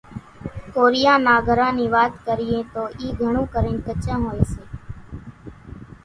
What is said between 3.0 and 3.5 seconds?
گھڻون